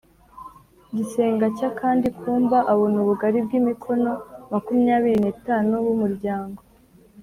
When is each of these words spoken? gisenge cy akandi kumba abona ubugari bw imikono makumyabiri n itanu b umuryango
gisenge 0.95 1.45
cy 1.57 1.63
akandi 1.69 2.07
kumba 2.19 2.57
abona 2.71 2.95
ubugari 3.03 3.39
bw 3.45 3.51
imikono 3.59 4.11
makumyabiri 4.51 5.17
n 5.23 5.25
itanu 5.33 5.73
b 5.83 5.85
umuryango 5.95 6.61